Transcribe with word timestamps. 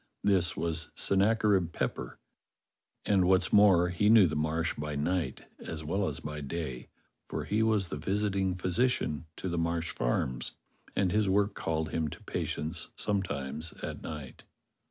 This 0.23 0.57
was 0.57 0.91
Sennacherib 0.95 1.73
Pepper, 1.73 2.17
and, 3.05 3.25
what's 3.27 3.53
more, 3.53 3.89
he 3.89 4.09
knew 4.09 4.25
the 4.25 4.35
Marsh 4.35 4.73
by 4.73 4.95
night 4.95 5.45
as 5.59 5.83
well 5.83 6.07
as 6.07 6.19
by 6.21 6.41
day, 6.41 6.89
for 7.29 7.43
he 7.45 7.61
w^as 7.61 7.89
the 7.89 7.97
visiting 7.97 8.55
phy 8.55 8.69
sician 8.69 9.25
to 9.35 9.47
the 9.47 9.59
Marsh 9.59 9.91
farms, 9.91 10.53
and 10.95 11.11
his 11.11 11.29
work 11.29 11.53
called 11.53 11.89
him 11.91 12.07
to 12.07 12.23
patients 12.23 12.87
sometimes 12.95 13.73
at 13.83 14.01
night. 14.01 14.43